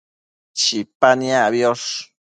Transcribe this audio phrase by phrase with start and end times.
[0.59, 1.89] Chipa niacbiosh